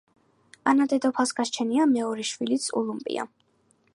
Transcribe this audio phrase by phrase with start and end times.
[0.71, 3.29] ანა დედოფალს გასჩენია მეორე შვილიც ულუმპია.